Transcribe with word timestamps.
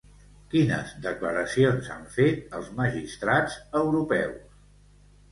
Quines 0.51 0.93
declaracions 1.01 1.89
han 1.95 2.07
fet 2.15 2.55
els 2.59 2.71
magistrats 2.79 3.59
europeus? 3.81 4.57